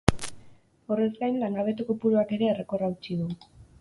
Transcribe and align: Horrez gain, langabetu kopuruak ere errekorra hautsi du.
Horrez 0.95 1.11
gain, 1.19 1.37
langabetu 1.43 1.87
kopuruak 1.91 2.33
ere 2.39 2.49
errekorra 2.55 2.89
hautsi 2.91 3.19
du. 3.21 3.29